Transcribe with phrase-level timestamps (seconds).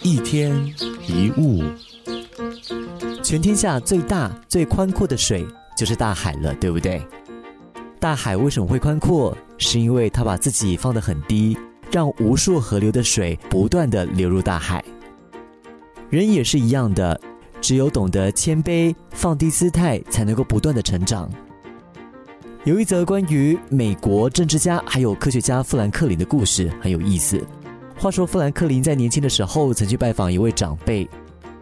[0.00, 0.54] 一天
[1.06, 1.62] 一物，
[3.22, 5.44] 全天下最大最宽阔的水
[5.76, 7.02] 就是大海了，对不对？
[7.98, 9.36] 大海为什么会宽阔？
[9.58, 11.56] 是因为它把自己放得很低，
[11.90, 14.84] 让无数河流的水不断的流入大海。
[16.08, 17.20] 人也是一样的，
[17.60, 21.30] 只有懂得谦卑、放低姿态，才能够不断的成长。
[22.64, 27.44] 有一则关于美国政治家还有科学家富兰克林的故事，很有意思。
[28.02, 31.08] 话说，富兰克林在年轻的时候曾去拜访一位长辈。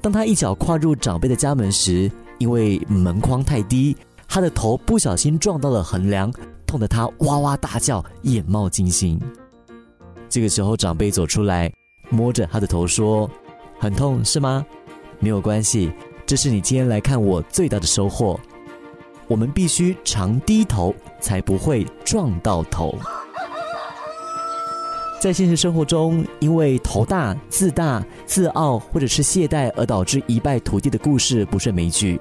[0.00, 3.94] 当他一脚跨入长辈的家门时，因为门框太低，
[4.26, 6.32] 他的头不小心撞到了横梁，
[6.66, 9.20] 痛得他哇哇大叫，眼冒金星。
[10.30, 11.70] 这个时候，长辈走出来，
[12.08, 13.30] 摸着他的头说
[13.78, 14.64] ：“很痛是吗？
[15.18, 15.92] 没有关系，
[16.24, 18.40] 这是你今天来看我最大的收获。
[19.28, 22.98] 我们必须常低头，才不会撞到头。”
[25.22, 32.20] 在现实生活中，因为头大、自大、自傲或者是懈怠而导致一败涂地的故事不胜枚举。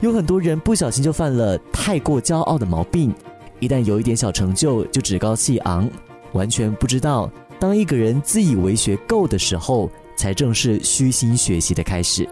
[0.00, 3.14] 有很多人不小心就犯了太过骄傲的毛病，
[3.60, 5.88] 一旦有一点小成就就趾高气昂，
[6.32, 12.28] 完全不知道当一个人自以为学够的时候，才正是虚心学习的开始。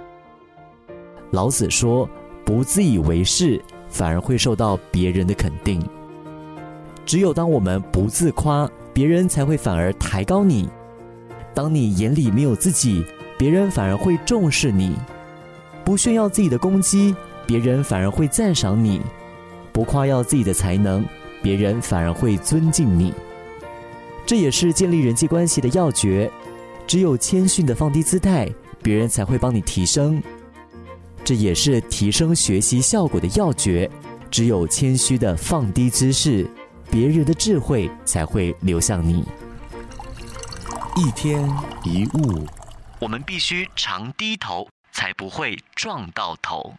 [1.30, 2.10] 老子说
[2.44, 5.80] ：“不自以为是，反而会受到别人的肯定。
[7.06, 10.68] 只有当我们不自夸。”别人才会反而抬高你。
[11.52, 13.04] 当你眼里没有自己，
[13.36, 14.96] 别人反而会重视你。
[15.84, 17.14] 不炫耀自己的攻击，
[17.46, 19.00] 别人反而会赞赏你；
[19.72, 21.04] 不夸耀自己的才能，
[21.42, 23.12] 别人反而会尊敬你。
[24.24, 26.30] 这也是建立人际关系的要诀。
[26.86, 28.48] 只有谦逊的放低姿态，
[28.82, 30.22] 别人才会帮你提升。
[31.24, 33.90] 这也是提升学习效果的要诀。
[34.30, 36.46] 只有谦虚的放低姿势。
[36.94, 39.24] 别人的智慧才会流向你。
[40.94, 41.44] 一天
[41.82, 42.46] 一物，
[43.00, 46.72] 我们必须常低头，才不会撞到头。